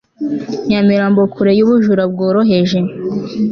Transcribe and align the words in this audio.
nyamirambo 0.67 1.21
kure 1.33 1.51
y'ubujura 1.59 2.03
bworoheje 2.11 2.79